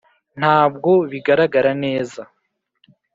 ntabwo 0.39 0.91
bigaragara 1.11 1.71
neza? 1.83 2.21